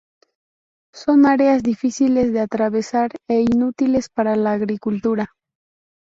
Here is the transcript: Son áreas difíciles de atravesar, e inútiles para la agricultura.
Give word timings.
Son 0.95 1.27
áreas 1.27 1.61
difíciles 1.61 2.33
de 2.33 2.39
atravesar, 2.39 3.11
e 3.29 3.41
inútiles 3.41 4.09
para 4.09 4.35
la 4.35 4.53
agricultura. 4.53 5.29